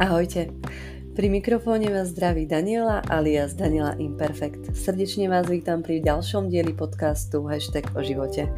[0.00, 0.48] Ahojte.
[1.12, 4.72] Pri mikrofóne vás zdraví Daniela alias Daniela Imperfect.
[4.72, 8.48] Srdečne vás vítam pri ďalšom dieli podcastu Hashtag o živote.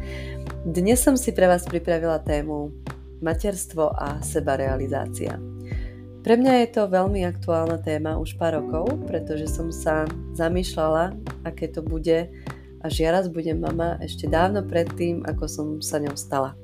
[0.63, 2.71] Dnes som si pre vás pripravila tému
[3.19, 5.35] materstvo a sebarealizácia.
[6.23, 10.07] Pre mňa je to veľmi aktuálna téma už pár rokov, pretože som sa
[10.39, 11.11] zamýšľala,
[11.43, 12.31] aké to bude,
[12.79, 16.55] až ja raz budem mama ešte dávno predtým, ako som sa ňou stala.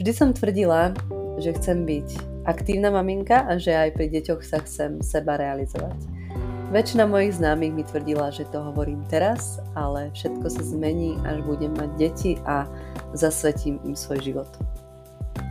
[0.00, 0.96] Vždy som tvrdila,
[1.36, 5.98] že chcem byť aktívna maminka a že aj pri deťoch sa chcem seba realizovať.
[6.72, 11.76] Väčšina mojich známych mi tvrdila, že to hovorím teraz, ale všetko sa zmení, až budem
[11.76, 12.64] mať deti a
[13.12, 14.48] zasvetím im svoj život.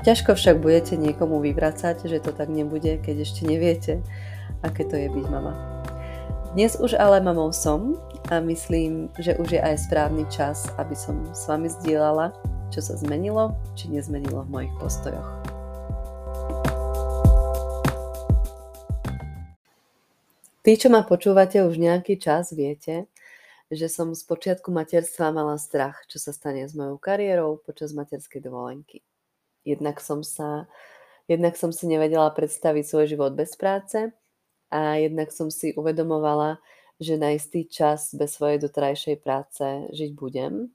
[0.01, 4.01] Ťažko však budete niekomu vyvracať, že to tak nebude, keď ešte neviete,
[4.65, 5.53] aké to je byť mama.
[6.57, 7.95] Dnes už ale mamou som
[8.33, 12.33] a myslím, že už je aj správny čas, aby som s vami zdieľala,
[12.73, 15.40] čo sa zmenilo, či nezmenilo v mojich postojoch.
[20.61, 23.09] Tí, čo ma počúvate už nejaký čas, viete,
[23.73, 28.45] že som z počiatku materstva mala strach, čo sa stane s mojou kariérou počas materskej
[28.45, 29.01] dovolenky.
[29.65, 30.69] Jednak som, sa,
[31.25, 34.13] jednak som si nevedela predstaviť svoj život bez práce
[34.69, 36.61] a jednak som si uvedomovala,
[37.01, 40.69] že na istý čas bez svojej dotrajšej práce žiť budem.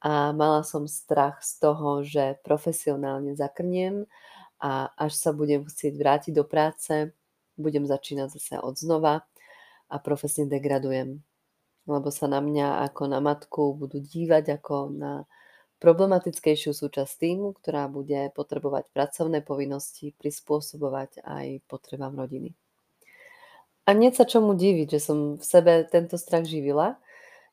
[0.00, 4.08] A mala som strach z toho, že profesionálne zakrniem
[4.56, 7.12] a až sa budem chcieť vrátiť do práce,
[7.58, 9.26] budem začínať zase od znova
[9.90, 11.20] a profesne degradujem.
[11.88, 15.12] Lebo sa na mňa ako na matku budú dívať ako na
[15.78, 22.52] problematickejšiu súčasť týmu, ktorá bude potrebovať pracovné povinnosti prispôsobovať aj potrebám rodiny.
[23.88, 27.00] A nie sa čomu diviť, že som v sebe tento strach živila.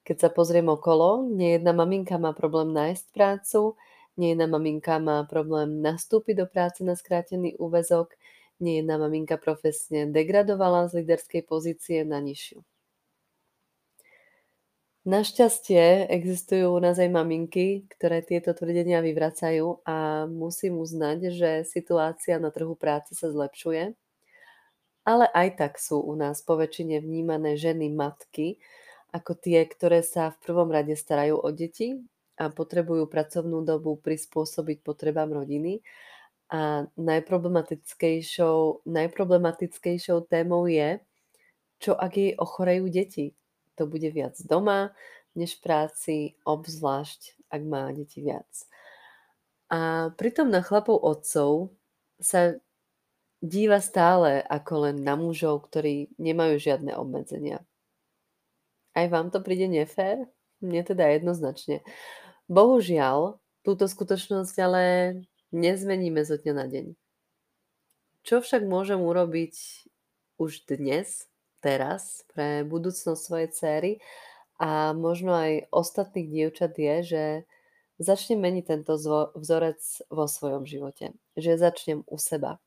[0.04, 3.80] Keď sa pozriem okolo, nie jedna maminka má problém nájsť prácu,
[4.20, 8.20] nie jedna maminka má problém nastúpiť do práce na skrátený úvezok,
[8.60, 12.64] nie jedna maminka profesne degradovala z líderskej pozície na nižšiu.
[15.06, 22.42] Našťastie existujú u nás aj maminky, ktoré tieto tvrdenia vyvracajú a musím uznať, že situácia
[22.42, 23.94] na trhu práce sa zlepšuje,
[25.06, 28.58] ale aj tak sú u nás po väčšine vnímané ženy matky
[29.14, 32.02] ako tie, ktoré sa v prvom rade starajú o deti
[32.42, 35.86] a potrebujú pracovnú dobu prispôsobiť potrebám rodiny
[36.52, 41.02] a najproblematickejšou, najproblematickejšou témou je,
[41.82, 43.34] čo ak jej ochorejú deti.
[43.76, 44.96] To bude viac doma,
[45.36, 46.16] než v práci,
[46.48, 48.48] obzvlášť ak má deti viac.
[49.68, 51.74] A pritom na chlapov otcov
[52.22, 52.56] sa
[53.42, 57.66] díva stále ako len na mužov, ktorí nemajú žiadne obmedzenia.
[58.96, 60.30] Aj vám to príde nefér?
[60.64, 61.84] Mne teda jednoznačne.
[62.48, 64.84] Bohužiaľ, túto skutočnosť ale
[65.56, 66.86] nezmeníme zo dňa na deň.
[68.28, 69.56] Čo však môžem urobiť
[70.36, 71.32] už dnes,
[71.66, 73.92] teraz, pre budúcnosť svojej céry
[74.62, 77.24] a možno aj ostatných dievčat je, že
[77.98, 78.94] začnem meniť tento
[79.34, 79.82] vzorec
[80.14, 81.18] vo svojom živote.
[81.34, 82.62] Že začnem u seba.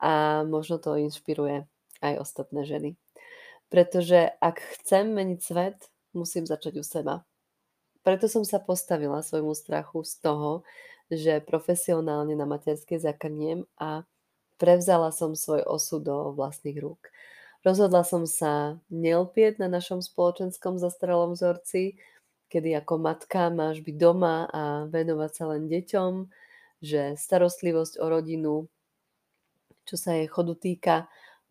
[0.00, 1.68] A možno to inšpiruje
[2.00, 2.90] aj ostatné ženy.
[3.68, 5.78] Pretože ak chcem meniť svet,
[6.16, 7.14] musím začať u seba.
[8.02, 10.50] Preto som sa postavila svojmu strachu z toho,
[11.10, 14.04] že profesionálne na materskej zakrniem a
[14.60, 17.10] prevzala som svoj osud do vlastných rúk.
[17.62, 21.94] Rozhodla som sa nelpieť na našom spoločenskom zastaralom vzorci,
[22.50, 26.12] kedy ako matka máš byť doma a venovať sa len deťom,
[26.82, 28.54] že starostlivosť o rodinu,
[29.86, 30.96] čo sa jej chodu týka,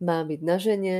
[0.04, 0.96] má byť na žene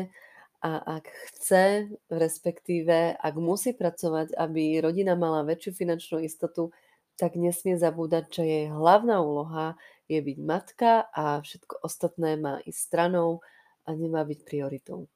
[0.62, 6.72] a ak chce, respektíve ak musí pracovať, aby rodina mala väčšiu finančnú istotu,
[7.22, 9.78] tak nesmie zabúdať, že jej hlavná úloha
[10.10, 13.46] je byť matka a všetko ostatné má ísť stranou
[13.86, 15.06] a nemá byť prioritou.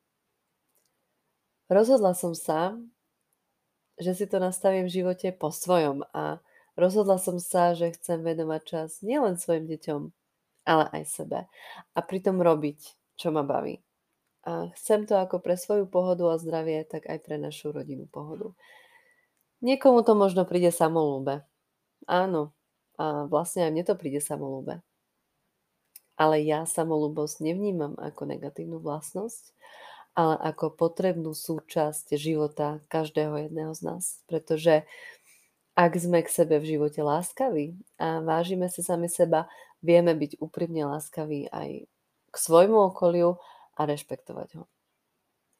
[1.66, 2.78] Rozhodla som sa,
[3.98, 6.38] že si to nastavím v živote po svojom a
[6.78, 10.00] rozhodla som sa, že chcem venovať čas nielen svojim deťom,
[10.62, 11.50] ale aj sebe.
[11.90, 12.78] A pritom robiť,
[13.18, 13.82] čo ma baví.
[14.46, 18.54] A chcem to ako pre svoju pohodu a zdravie, tak aj pre našu rodinu pohodu.
[19.58, 21.42] Niekomu to možno príde samolúbe,
[22.04, 22.52] Áno,
[23.00, 24.84] a vlastne aj mne to príde samolúbe.
[26.16, 29.52] Ale ja samolúbosť nevnímam ako negatívnu vlastnosť,
[30.16, 34.04] ale ako potrebnú súčasť života každého jedného z nás.
[34.24, 34.88] Pretože
[35.76, 39.44] ak sme k sebe v živote láskaví a vážime si sami seba,
[39.84, 41.84] vieme byť úprimne láskaví aj
[42.32, 43.36] k svojmu okoliu
[43.76, 44.64] a rešpektovať ho.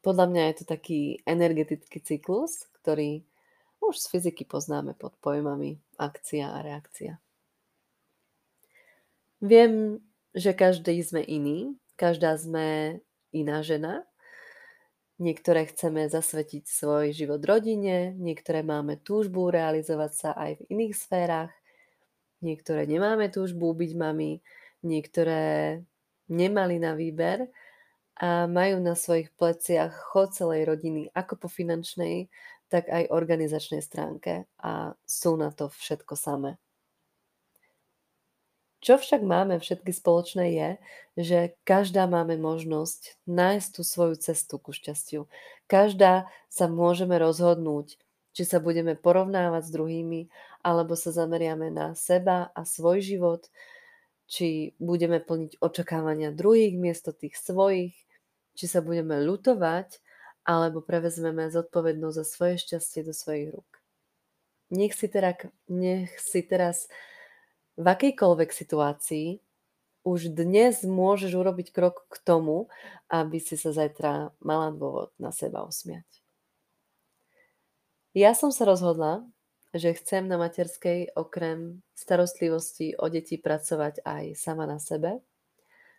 [0.01, 3.29] Podľa mňa je to taký energetický cyklus, ktorý
[3.81, 7.21] už z fyziky poznáme pod pojmami akcia a reakcia.
[9.45, 10.01] Viem,
[10.33, 13.01] že každý sme iný, každá sme
[13.33, 14.05] iná žena.
[15.17, 21.53] Niektoré chceme zasvetiť svoj život rodine, niektoré máme túžbu realizovať sa aj v iných sférach,
[22.45, 24.45] niektoré nemáme túžbu byť mami,
[24.85, 25.81] niektoré
[26.29, 27.49] nemali na výber
[28.17, 32.29] a majú na svojich pleciach chod celej rodiny, ako po finančnej,
[32.69, 36.59] tak aj organizačnej stránke a sú na to všetko samé.
[38.87, 40.71] Čo však máme všetky spoločné je,
[41.19, 45.27] že každá máme možnosť nájsť tú svoju cestu ku šťastiu.
[45.67, 47.99] Každá sa môžeme rozhodnúť,
[48.37, 50.21] či sa budeme porovnávať s druhými,
[50.61, 53.49] alebo sa zameriame na seba a svoj život,
[54.31, 57.97] či budeme plniť očakávania druhých miesto tých svojich,
[58.55, 59.99] či sa budeme lutovať,
[60.47, 63.71] alebo prevezmeme zodpovednosť za svoje šťastie do svojich rúk.
[64.71, 65.35] Nech si, teda,
[65.67, 66.87] nech si teraz
[67.75, 69.43] v akejkoľvek situácii
[70.07, 72.71] už dnes môžeš urobiť krok k tomu,
[73.11, 76.07] aby si sa zajtra mala dôvod na seba usmiať.
[78.15, 79.27] Ja som sa rozhodla,
[79.75, 85.21] že chcem na materskej okrem starostlivosti o deti pracovať aj sama na sebe,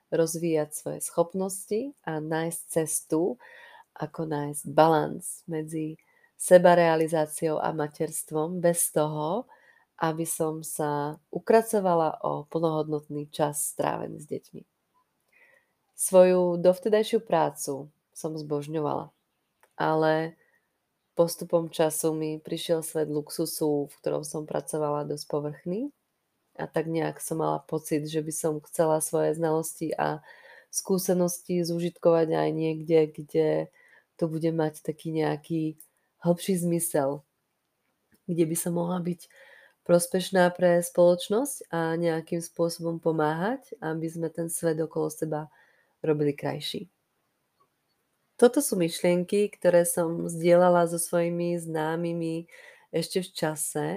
[0.09, 3.35] rozvíjať svoje schopnosti a nájsť cestu,
[3.97, 5.97] ako nájsť balans medzi
[6.37, 9.49] sebarealizáciou a materstvom bez toho,
[9.97, 14.61] aby som sa ukracovala o plnohodnotný čas strávený s deťmi.
[15.97, 19.09] Svoju dovtedajšiu prácu som zbožňovala,
[19.81, 20.37] ale
[21.17, 25.89] postupom času mi prišiel svet luxusu, v ktorom som pracovala dosť povrchný
[26.61, 30.21] a tak nejak som mala pocit, že by som chcela svoje znalosti a
[30.69, 33.49] skúsenosti zúžitkovať aj niekde, kde
[34.17, 35.77] to bude mať taký nejaký
[36.25, 37.21] hlbší zmysel,
[38.25, 39.29] kde by som mohla byť
[39.87, 45.47] prospešná pre spoločnosť a nejakým spôsobom pomáhať, aby sme ten svet okolo seba
[46.03, 46.91] robili krajší.
[48.37, 52.45] Toto sú myšlienky, ktoré som zdieľala so svojimi známymi
[52.93, 53.87] ešte v čase,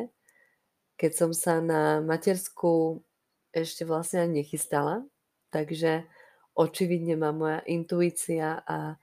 [0.96, 3.04] keď som sa na matersku
[3.52, 5.04] ešte vlastne ani nechystala.
[5.50, 6.06] Takže
[6.54, 8.94] očividne ma moja intuícia a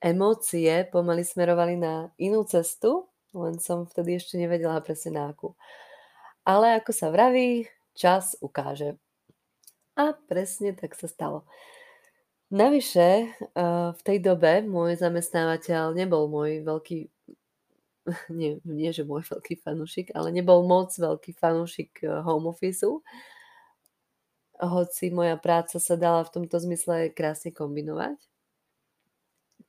[0.00, 3.06] emócie pomaly smerovali na inú cestu,
[3.36, 5.54] len som vtedy ešte nevedela presne na akú.
[6.42, 8.96] Ale ako sa vraví, čas ukáže.
[9.94, 11.44] A presne tak sa stalo.
[12.50, 16.98] Navyše, eh, v tej dobe môj zamestnávateľ nebol môj veľký,
[18.40, 22.82] nie, nie že môj veľký fanúšik, ale nebol moc veľký fanúšik eh, home office
[24.60, 28.20] hoci moja práca sa dala v tomto zmysle krásne kombinovať.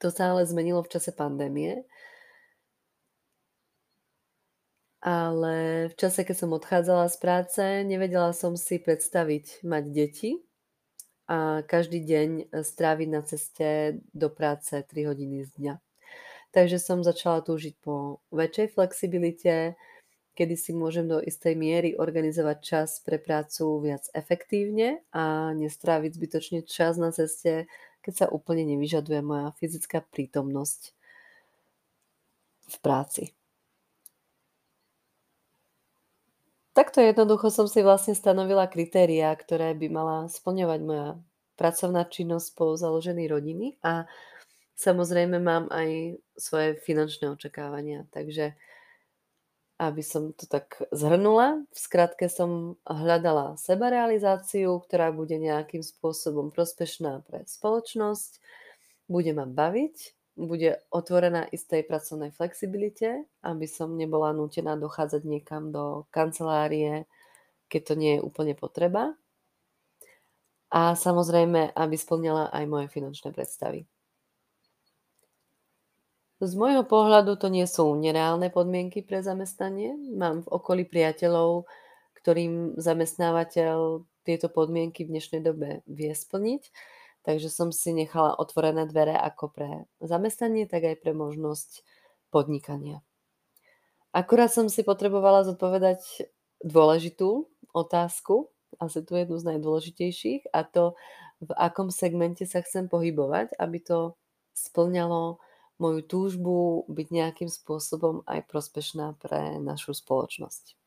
[0.02, 1.86] To sa ale zmenilo v čase pandémie,
[5.02, 10.32] ale v čase, keď som odchádzala z práce, nevedela som si predstaviť mať deti
[11.30, 12.30] a každý deň
[12.66, 15.76] stráviť na ceste do práce 3 hodiny z dňa.
[16.52, 19.80] Takže som začala túžiť po väčšej flexibilite,
[20.36, 26.60] kedy si môžem do istej miery organizovať čas pre prácu viac efektívne a nestráviť zbytočne
[26.68, 27.70] čas na ceste,
[28.02, 30.94] keď sa úplne nevyžaduje moja fyzická prítomnosť
[32.72, 33.24] v práci.
[36.72, 41.10] Takto jednoducho som si vlastne stanovila kritériá, ktoré by mala splňovať moja
[41.60, 44.08] pracovná činnosť spolu založenej rodiny a
[44.80, 48.08] samozrejme mám aj svoje finančné očakávania.
[48.10, 48.56] Takže
[49.82, 57.26] aby som to tak zhrnula, v skratke som hľadala sebarealizáciu, ktorá bude nejakým spôsobom prospešná
[57.26, 58.38] pre spoločnosť,
[59.10, 66.08] bude ma baviť bude otvorená istej pracovnej flexibilite, aby som nebola nútená dochádzať niekam do
[66.10, 67.06] kancelárie,
[67.68, 69.14] keď to nie je úplne potreba.
[70.72, 73.84] A samozrejme, aby splňala aj moje finančné predstavy.
[76.42, 79.94] Z môjho pohľadu to nie sú nereálne podmienky pre zamestnanie.
[79.94, 81.70] Mám v okolí priateľov,
[82.18, 86.74] ktorým zamestnávateľ tieto podmienky v dnešnej dobe vie splniť
[87.22, 89.70] Takže som si nechala otvorené dvere ako pre
[90.02, 91.86] zamestnanie, tak aj pre možnosť
[92.34, 93.06] podnikania.
[94.10, 96.26] Akurát som si potrebovala zodpovedať
[96.66, 98.50] dôležitú otázku,
[98.82, 100.98] asi tu jednu z najdôležitejších, a to,
[101.42, 104.18] v akom segmente sa chcem pohybovať, aby to
[104.58, 105.38] splňalo
[105.82, 110.78] moju túžbu byť nejakým spôsobom aj prospešná pre našu spoločnosť.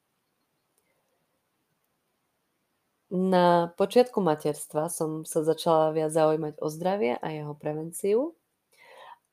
[3.15, 8.35] Na počiatku materstva som sa začala viac zaujímať o zdravie a jeho prevenciu.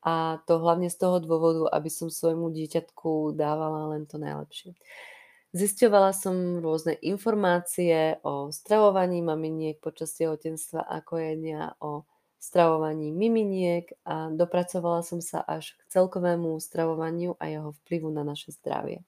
[0.01, 4.73] A to hlavne z toho dôvodu, aby som svojmu dieťatku dávala len to najlepšie.
[5.51, 12.07] Zisťovala som rôzne informácie o stravovaní maminiek počas tehotenstva, ako jednia, o
[12.41, 18.49] stravovaní miminiek a dopracovala som sa až k celkovému stravovaniu a jeho vplyvu na naše
[18.57, 19.05] zdravie.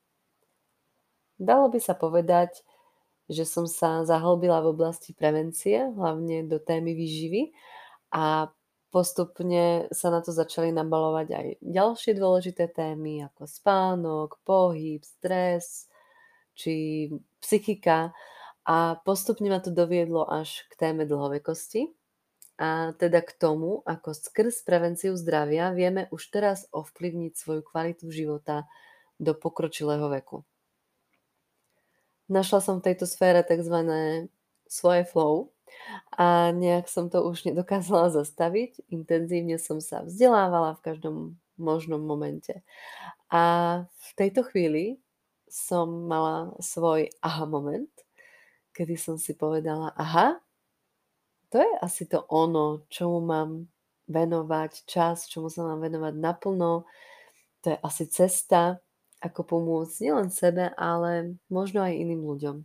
[1.42, 2.62] Dalo by sa povedať,
[3.26, 7.58] že som sa zahlbila v oblasti prevencie, hlavne do témy výživy
[8.14, 8.54] a
[8.94, 15.90] postupne sa na to začali nabalovať aj ďalšie dôležité témy ako spánok, pohyb, stres
[16.54, 17.10] či
[17.42, 18.14] psychika
[18.70, 21.90] a postupne ma to doviedlo až k téme dlhovekosti,
[22.58, 28.70] a teda k tomu, ako skrz prevenciu zdravia vieme už teraz ovplyvniť svoju kvalitu života
[29.18, 30.46] do pokročilého veku.
[32.30, 33.78] Našla som v tejto sfére tzv.
[34.70, 35.54] svoje flow
[36.14, 38.86] a nejak som to už nedokázala zastaviť.
[38.94, 41.16] Intenzívne som sa vzdelávala v každom
[41.58, 42.62] možnom momente.
[43.34, 43.44] A
[43.90, 45.02] v tejto chvíli
[45.50, 47.90] som mala svoj aha moment,
[48.74, 50.42] kedy som si povedala, aha,
[51.54, 53.70] to je asi to ono, čomu mám
[54.10, 56.90] venovať čas, čomu sa mám venovať naplno.
[57.62, 58.82] To je asi cesta,
[59.22, 62.58] ako pomôcť nielen sebe, ale možno aj iným ľuďom.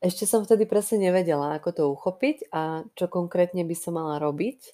[0.00, 4.72] Ešte som vtedy presne nevedela, ako to uchopiť a čo konkrétne by som mala robiť.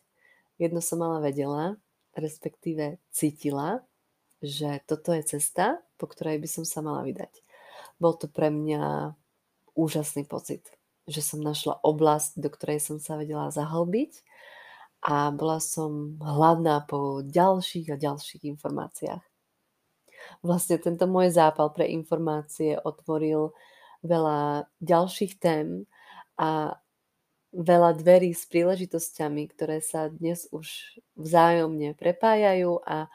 [0.63, 1.75] Jedno som mala vedela,
[2.15, 3.83] respektíve cítila,
[4.39, 7.43] že toto je cesta, po ktorej by som sa mala vydať.
[7.99, 9.19] Bol to pre mňa
[9.75, 14.23] úžasný pocit že som našla oblasť, do ktorej som sa vedela zahlbiť
[15.03, 19.25] a bola som hladná po ďalších a ďalších informáciách.
[20.47, 23.51] Vlastne tento môj zápal pre informácie otvoril
[24.07, 25.91] veľa ďalších tém
[26.39, 26.79] a
[27.53, 33.13] veľa dverí s príležitosťami, ktoré sa dnes už vzájomne prepájajú a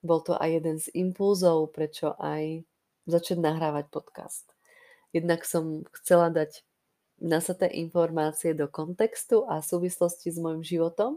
[0.00, 2.62] bol to aj jeden z impulzov, prečo aj
[3.06, 4.46] začať nahrávať podcast.
[5.14, 6.65] Jednak som chcela dať
[7.20, 11.16] nasaté informácie do kontextu a súvislosti s môjim životom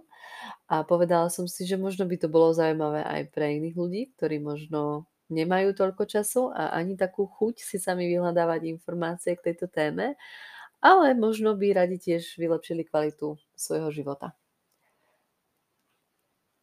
[0.71, 4.39] a povedala som si, že možno by to bolo zaujímavé aj pre iných ľudí, ktorí
[4.39, 10.15] možno nemajú toľko času a ani takú chuť si sami vyhľadávať informácie k tejto téme,
[10.79, 14.31] ale možno by radi tiež vylepšili kvalitu svojho života.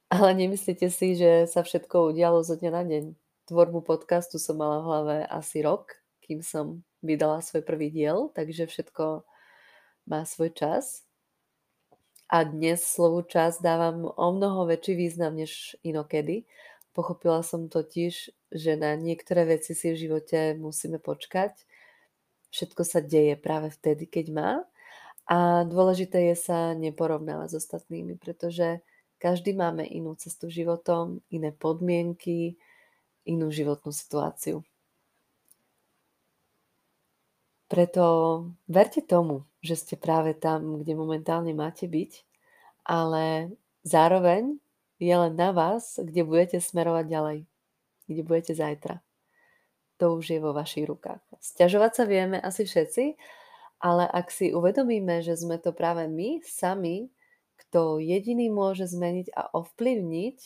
[0.07, 3.05] Ale nemyslíte si, že sa všetko udialo zo dňa na deň.
[3.47, 8.69] Tvorbu podcastu som mala v hlave asi rok, kým som vydala svoj prvý diel, takže
[8.69, 9.25] všetko
[10.07, 11.07] má svoj čas.
[12.26, 16.43] A dnes slovu čas dávam o mnoho väčší význam než inokedy.
[16.91, 21.55] Pochopila som totiž, že na niektoré veci si v živote musíme počkať.
[22.50, 24.50] Všetko sa deje práve vtedy, keď má.
[25.26, 28.83] A dôležité je sa neporovnávať s ostatnými, pretože
[29.19, 32.59] každý máme inú cestu životom, iné podmienky,
[33.26, 34.62] inú životnú situáciu.
[37.66, 38.04] Preto
[38.70, 42.23] verte tomu, že ste práve tam, kde momentálne máte byť,
[42.87, 43.50] ale
[43.82, 44.62] zároveň
[45.02, 47.38] je len na vás, kde budete smerovať ďalej,
[48.06, 49.02] kde budete zajtra.
[49.99, 51.20] To už je vo vašich rukách.
[51.42, 53.18] Sťažovať sa vieme asi všetci,
[53.82, 57.11] ale ak si uvedomíme, že sme to práve my sami,
[57.56, 60.38] kto jediný môže zmeniť a ovplyvniť,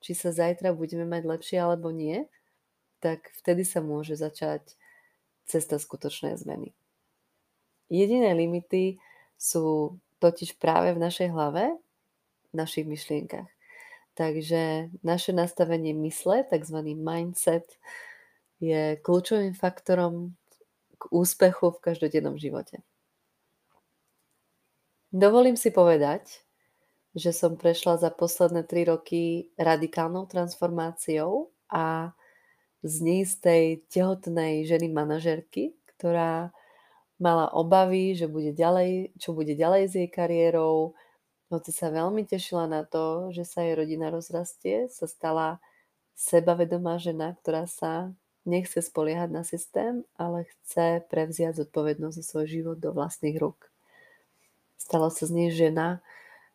[0.00, 2.24] či sa zajtra budeme mať lepšie alebo nie,
[3.00, 4.76] tak vtedy sa môže začať
[5.50, 6.70] cesta skutočnej zmeny.
[7.90, 9.02] Jediné limity
[9.34, 11.74] sú totiž práve v našej hlave,
[12.50, 13.50] v našich myšlienkach.
[14.14, 16.78] Takže naše nastavenie mysle, tzv.
[16.94, 17.66] mindset,
[18.60, 20.36] je kľúčovým faktorom
[21.00, 22.84] k úspechu v každodennom živote.
[25.10, 26.44] Dovolím si povedať,
[27.16, 32.14] že som prešla za posledné 3 roky radikálnou transformáciou a
[32.80, 36.52] z neistej tehotnej ženy manažerky, ktorá
[37.20, 40.96] mala obavy, že bude ďalej, čo bude ďalej s jej kariérou.
[41.52, 45.60] Hoci sa veľmi tešila na to, že sa jej rodina rozrastie, sa stala
[46.16, 48.16] sebavedomá žena, ktorá sa
[48.48, 53.68] nechce spoliehať na systém, ale chce prevziať zodpovednosť za svoj život do vlastných rúk.
[54.80, 56.00] Stala sa z nej žena,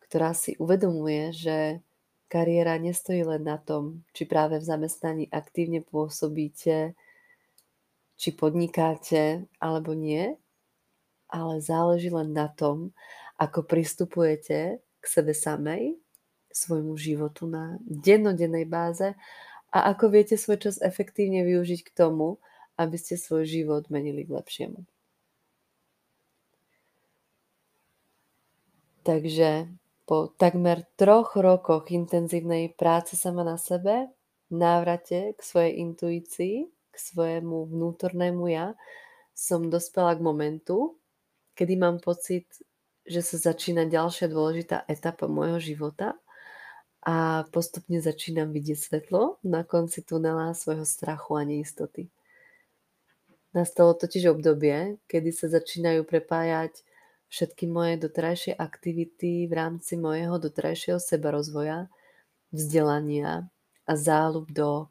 [0.02, 1.78] ktorá si uvedomuje, že
[2.26, 6.98] Kariéra nestojí len na tom, či práve v zamestnaní aktívne pôsobíte,
[8.18, 10.34] či podnikáte alebo nie,
[11.30, 12.90] ale záleží len na tom,
[13.38, 15.94] ako pristupujete k sebe samej,
[16.50, 19.12] svojmu životu na dennodennej báze
[19.68, 22.40] a ako viete svoj čas efektívne využiť k tomu,
[22.80, 24.80] aby ste svoj život menili k lepšiemu.
[29.04, 29.70] Takže
[30.06, 34.06] po takmer troch rokoch intenzívnej práce sama na sebe,
[34.54, 38.78] návrate k svojej intuícii, k svojemu vnútornému ja,
[39.34, 40.94] som dospela k momentu,
[41.58, 42.46] kedy mám pocit,
[43.02, 46.14] že sa začína ďalšia dôležitá etapa môjho života
[47.02, 52.06] a postupne začínam vidieť svetlo na konci tunela svojho strachu a neistoty.
[53.54, 56.85] Nastalo totiž obdobie, kedy sa začínajú prepájať
[57.28, 61.90] všetky moje doterajšie aktivity v rámci mojeho doterajšieho sebarozvoja,
[62.54, 63.50] vzdelania
[63.86, 64.88] a záľub do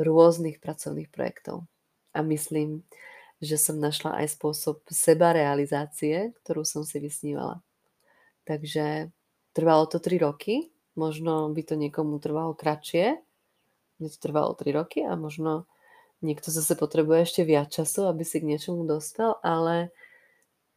[0.00, 1.68] rôznych pracovných projektov.
[2.16, 2.82] A myslím,
[3.38, 7.60] že som našla aj spôsob seba realizácie, ktorú som si vysnívala.
[8.48, 9.12] Takže
[9.52, 13.18] trvalo to 3 roky, Možno by to niekomu trvalo kratšie,
[13.98, 15.66] mne to trvalo 3 roky a možno
[16.22, 19.90] niekto zase potrebuje ešte viac času, aby si k niečomu dostal, ale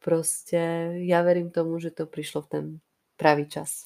[0.08, 2.64] proste ja verím tomu, že to prišlo v ten
[3.20, 3.84] pravý čas.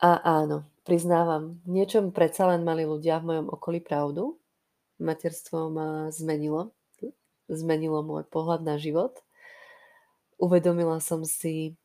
[0.00, 4.40] A áno, priznávam, niečom predsa len mali ľudia v mojom okolí pravdu.
[4.96, 6.72] Materstvo ma zmenilo,
[7.52, 9.20] zmenilo môj pohľad na život.
[10.40, 11.76] Uvedomila som si,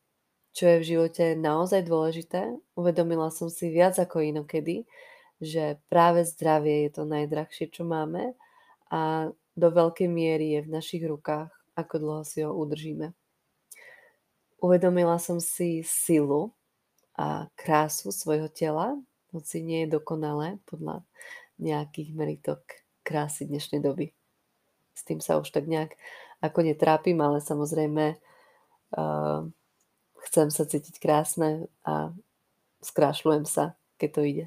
[0.56, 2.48] čo je v živote naozaj dôležité.
[2.80, 4.88] Uvedomila som si viac ako inokedy,
[5.36, 8.32] že práve zdravie je to najdrahšie, čo máme
[8.88, 13.14] a do veľkej miery je v našich rukách, ako dlho si ho udržíme.
[14.58, 16.54] Uvedomila som si silu
[17.14, 18.98] a krásu svojho tela,
[19.30, 21.06] hoci nie je dokonalé podľa
[21.58, 22.60] nejakých meritok
[23.06, 24.10] krásy dnešnej doby.
[24.94, 25.94] S tým sa už tak nejak
[26.42, 29.40] ako netrápim, ale samozrejme uh,
[30.30, 32.14] chcem sa cítiť krásne a
[32.82, 34.46] skrášľujem sa, keď to ide.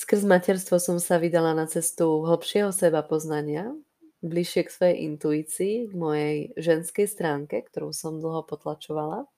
[0.00, 3.76] Skrz materstvo som sa vydala na cestu hlbšieho seba poznania,
[4.24, 9.28] bližšie k svojej intuícii, k mojej ženskej stránke, ktorú som dlho potlačovala.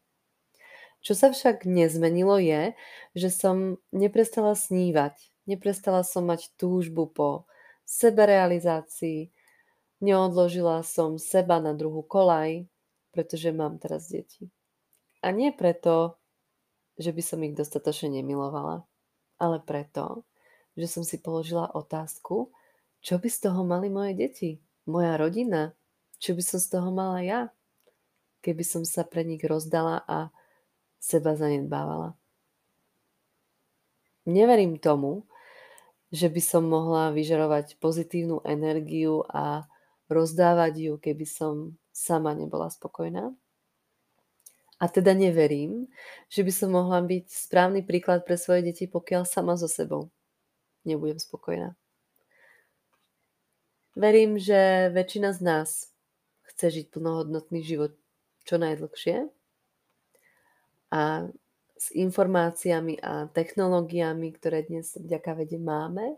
[1.02, 2.78] Čo sa však nezmenilo je,
[3.10, 5.18] že som neprestala snívať.
[5.50, 7.50] Neprestala som mať túžbu po
[7.82, 9.34] seberealizácii,
[9.98, 12.70] neodložila som seba na druhú kolaj,
[13.10, 14.46] pretože mám teraz deti.
[15.26, 16.22] A nie preto,
[16.94, 18.86] že by som ich dostatočne nemilovala,
[19.42, 20.22] ale preto,
[20.76, 22.48] že som si položila otázku,
[23.02, 24.50] čo by z toho mali moje deti,
[24.86, 25.74] moja rodina,
[26.22, 27.40] čo by som z toho mala ja,
[28.46, 30.30] keby som sa pre nich rozdala a
[31.02, 32.14] seba zanedbávala.
[34.22, 35.26] Neverím tomu,
[36.14, 39.66] že by som mohla vyžarovať pozitívnu energiu a
[40.06, 43.34] rozdávať ju, keby som sama nebola spokojná.
[44.78, 45.90] A teda neverím,
[46.30, 50.10] že by som mohla byť správny príklad pre svoje deti, pokiaľ sama so sebou
[50.84, 51.74] nebudem spokojná.
[53.92, 55.68] Verím, že väčšina z nás
[56.48, 57.92] chce žiť plnohodnotný život
[58.42, 59.28] čo najdlhšie
[60.92, 61.28] a
[61.82, 66.14] s informáciami a technológiami, ktoré dnes vďaka vede máme,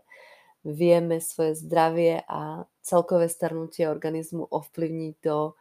[0.61, 5.57] vieme svoje zdravie a celkové starnutie organizmu ovplyvniť do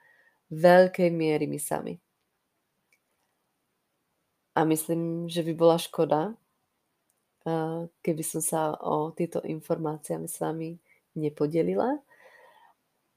[0.53, 1.95] veľkej miery my sami.
[4.55, 6.37] A myslím, že by bola škoda,
[8.01, 10.77] keby som sa o tieto informáciami s vami
[11.17, 12.01] nepodelila.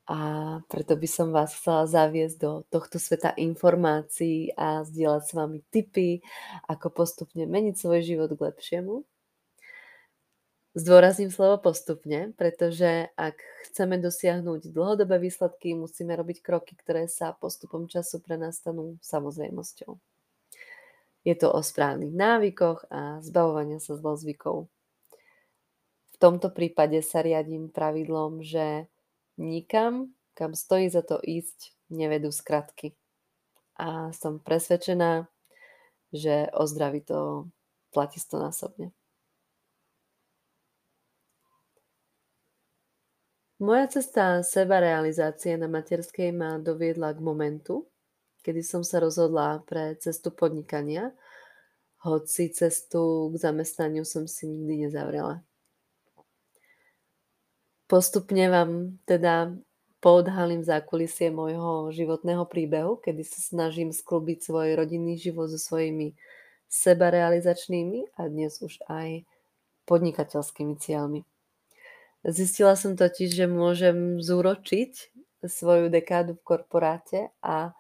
[0.08, 0.20] A
[0.72, 6.24] preto by som vás chcela zaviesť do tohto sveta informácií a zdieľať s vami tipy,
[6.72, 9.04] ako postupne meniť svoj život k lepšiemu.
[10.78, 13.36] Zdôrazním slovo postupne, pretože ak
[13.68, 20.17] chceme dosiahnuť dlhodobé výsledky, musíme robiť kroky, ktoré sa postupom času pre nás stanú samozrejmosťou.
[21.28, 24.72] Je to o správnych návykoch a zbavovania sa zlozvykov.
[26.16, 28.88] V tomto prípade sa riadím pravidlom, že
[29.36, 32.96] nikam, kam stojí za to ísť, nevedú skratky.
[33.76, 35.28] A som presvedčená,
[36.16, 37.52] že o zdraví to
[37.92, 38.96] platí stonásobne.
[43.60, 47.90] Moja cesta seba realizácie na materskej ma doviedla k momentu,
[48.48, 51.12] kedy som sa rozhodla pre cestu podnikania,
[52.00, 55.44] hoci cestu k zamestnaniu som si nikdy nezavrela.
[57.92, 59.52] Postupne vám teda
[60.00, 66.16] poodhalím zákulisie môjho životného príbehu, kedy sa snažím sklbiť svoj rodinný život so svojimi
[66.72, 69.28] sebarealizačnými a dnes už aj
[69.84, 71.28] podnikateľskými cieľmi.
[72.24, 77.77] Zistila som totiž, že môžem zúročiť svoju dekádu v korporáte a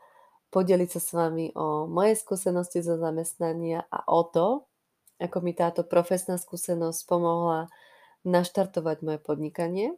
[0.57, 4.65] podeliť sa s vami o moje skúsenosti zo zamestnania a o to,
[5.21, 7.69] ako mi táto profesná skúsenosť pomohla
[8.25, 9.93] naštartovať moje podnikanie,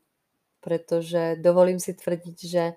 [0.59, 2.75] pretože dovolím si tvrdiť, že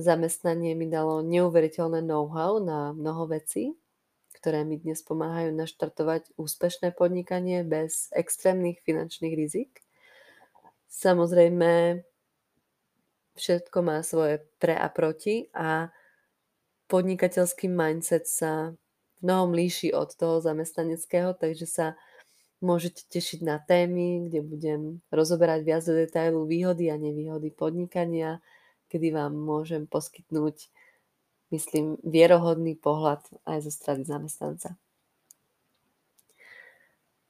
[0.00, 3.76] zamestnanie mi dalo neuveriteľné know-how na mnoho vecí,
[4.32, 9.84] ktoré mi dnes pomáhajú naštartovať úspešné podnikanie bez extrémnych finančných rizik.
[10.88, 12.00] Samozrejme,
[13.36, 15.92] všetko má svoje pre a proti a
[16.88, 18.72] podnikateľský mindset sa
[19.20, 21.86] mnohom líši od toho zamestnaneckého, takže sa
[22.58, 24.82] môžete tešiť na témy, kde budem
[25.14, 28.42] rozoberať viac do detailu výhody a nevýhody podnikania,
[28.90, 30.72] kedy vám môžem poskytnúť,
[31.54, 34.74] myslím, vierohodný pohľad aj zo strany zamestnanca.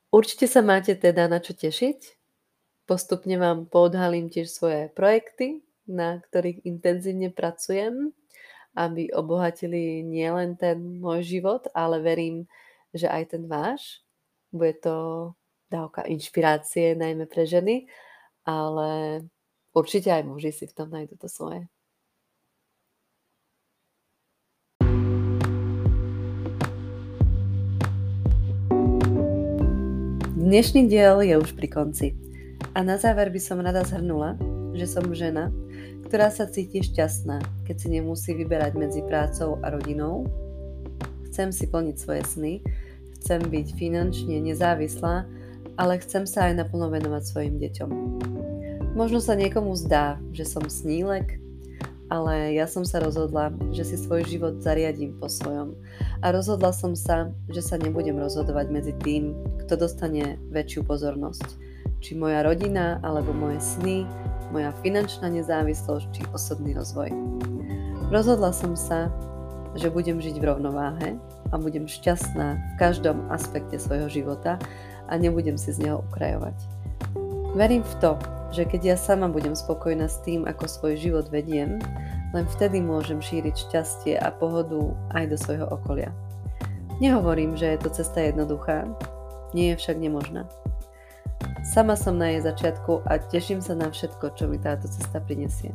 [0.09, 2.17] Určite sa máte teda na čo tešiť.
[2.89, 8.17] Postupne vám podhalím tiež svoje projekty, na ktorých intenzívne pracujem,
[8.77, 12.45] aby obohatili nielen ten môj život, ale verím,
[12.93, 14.05] že aj ten váš.
[14.53, 14.97] Bude to
[15.69, 17.85] dávka inšpirácie, najmä pre ženy,
[18.49, 19.23] ale
[19.77, 21.69] určite aj muži si v tom nájdú to svoje.
[30.49, 32.17] Dnešný diel je už pri konci.
[32.73, 34.33] A na záver by som rada zhrnula,
[34.73, 35.53] že som žena,
[36.09, 40.25] ktorá sa cíti šťastná, keď si nemusí vyberať medzi prácou a rodinou.
[41.29, 42.53] Chcem si plniť svoje sny,
[43.21, 45.29] chcem byť finančne nezávislá,
[45.77, 47.91] ale chcem sa aj naplno venovať svojim deťom.
[48.97, 51.45] Možno sa niekomu zdá, že som snílek,
[52.09, 55.77] ale ja som sa rozhodla, že si svoj život zariadím po svojom.
[56.25, 61.69] A rozhodla som sa, že sa nebudem rozhodovať medzi tým, kto dostane väčšiu pozornosť.
[62.01, 64.09] Či moja rodina, alebo moje sny,
[64.51, 67.13] moja finančná nezávislosť, či osobný rozvoj.
[68.09, 69.13] Rozhodla som sa,
[69.77, 71.09] že budem žiť v rovnováhe
[71.53, 74.57] a budem šťastná v každom aspekte svojho života
[75.09, 76.57] a nebudem si z neho ukrajovať.
[77.57, 78.13] Verím v to,
[78.53, 81.81] že keď ja sama budem spokojná s tým, ako svoj život vediem,
[82.33, 86.13] len vtedy môžem šíriť šťastie a pohodu aj do svojho okolia.
[87.01, 88.89] Nehovorím, že je to cesta jednoduchá,
[89.57, 90.45] nie je však nemožná.
[91.69, 95.69] Sama som na jej začiatku a teším sa na všetko, čo mi táto cesta prinesie.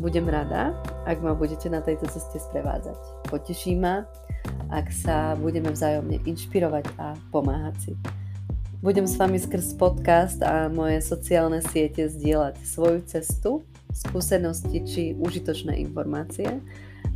[0.00, 0.72] Budem rada,
[1.04, 3.28] ak ma budete na tejto ceste sprevádzať.
[3.28, 4.08] Poteší ma,
[4.72, 7.92] ak sa budeme vzájomne inšpirovať a pomáhať si.
[8.80, 15.76] Budem s vami skrz podcast a moje sociálne siete zdieľať svoju cestu, skúsenosti či užitočné
[15.76, 16.56] informácie.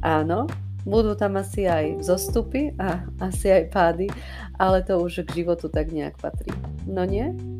[0.05, 0.45] Áno,
[0.85, 4.13] budú tam asi aj zostupy a asi aj pády,
[4.61, 6.53] ale to už k životu tak nejak patrí.
[6.85, 7.56] No nie?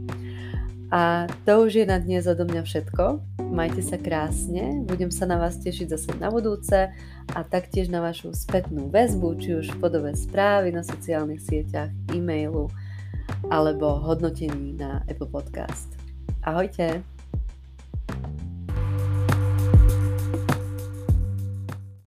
[0.91, 3.19] A to už je na dnes odo mňa všetko.
[3.51, 6.95] Majte sa krásne, budem sa na vás tešiť zase na budúce
[7.35, 12.71] a taktiež na vašu spätnú väzbu, či už v podobe správy na sociálnych sieťach, e-mailu,
[13.51, 15.91] alebo hodnotení na Apple Podcast.
[16.47, 17.16] Ahojte!